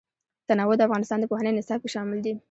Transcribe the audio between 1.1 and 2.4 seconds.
د پوهنې نصاب کې شامل دي.